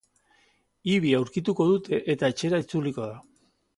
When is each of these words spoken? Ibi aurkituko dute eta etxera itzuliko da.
Ibi 0.93 1.11
aurkituko 1.19 1.67
dute 1.73 2.01
eta 2.15 2.31
etxera 2.35 2.63
itzuliko 2.65 3.07
da. 3.13 3.21